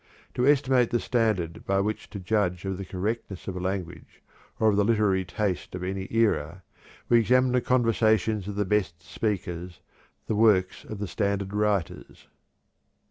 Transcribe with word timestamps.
_To 0.33 0.47
estimate 0.47 0.89
the 0.89 0.99
standard 0.99 1.63
by 1.63 1.79
which 1.79 2.09
to 2.09 2.19
judge 2.19 2.65
of 2.65 2.79
the 2.79 2.85
correctness 2.85 3.47
of 3.47 3.55
language 3.55 4.23
or 4.59 4.69
of 4.69 4.75
the 4.75 4.83
literary 4.83 5.23
taste 5.23 5.75
of 5.75 5.83
any 5.83 6.07
era, 6.11 6.63
we 7.07 7.19
examine 7.19 7.51
the 7.51 7.61
conversations 7.61 8.47
of 8.47 8.55
the 8.55 8.65
best 8.65 9.03
speakers, 9.03 9.79
the 10.25 10.33
works 10.35 10.85
of 10.85 10.97
the 10.97 11.07
standard 11.07 11.53
writers." 11.53 12.27